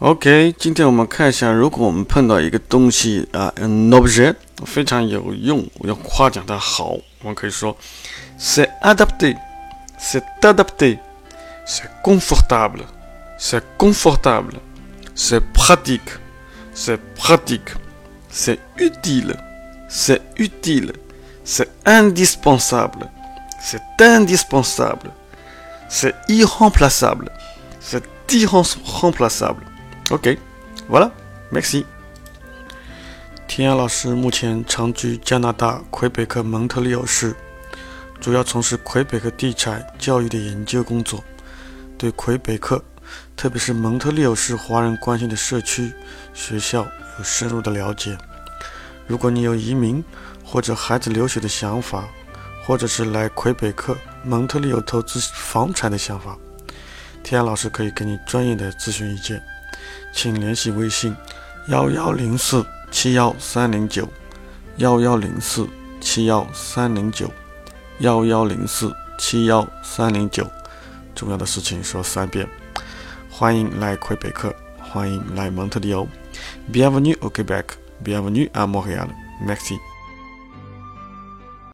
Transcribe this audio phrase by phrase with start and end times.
[0.00, 6.92] OK，今天我们看一下，如果我们碰到一个东西啊，an objet 非常有用，我要夸奖它好，
[7.22, 7.76] 我们可以说
[8.38, 29.64] c'est adapté，c'est adapté，c'est confortable，c'est confortable，c'est pratique，c'est pratique，c'est utile，c'est utile，c'est indispensable，c'est indispensable，c'est irremplaçable，c'est irremplaçable。
[30.13, 31.83] OK，voilà，merci。
[33.47, 37.35] 天涯老师目前长居加拿大魁北克蒙特利尔市，
[38.21, 41.23] 主要从事魁北克地产教育的研究工作，
[41.97, 42.79] 对魁北克，
[43.35, 45.91] 特别是蒙特利尔市华人关心的社区、
[46.31, 46.85] 学校
[47.17, 48.15] 有深入的了解。
[49.07, 50.03] 如果你有移民
[50.45, 52.07] 或者孩子留学的想法，
[52.63, 56.37] 或者是来魁北克蒙特利尔投资房产的想法，
[57.23, 59.41] 天涯老师可以给你专业的咨询意见。
[60.13, 61.15] 请联系微信：
[61.67, 64.07] 幺幺零四七幺三零九，
[64.77, 65.67] 幺幺零四
[65.99, 67.29] 七幺三零九，
[67.99, 70.49] 幺幺零四七幺三零九。
[71.15, 72.47] 重要的事情说三遍。
[73.29, 76.05] 欢迎来魁北克，欢迎来蒙特利尔。
[76.71, 77.65] Bienvenue au Québec,
[78.03, 79.09] bienvenue à Montréal.
[79.45, 79.92] Merci.